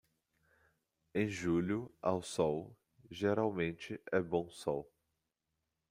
Em 1.13 1.27
julho, 1.29 1.93
ao 2.01 2.23
sol, 2.23 2.75
geralmente 3.11 4.01
é 4.11 4.19
bom 4.19 4.49
sol. 4.49 4.91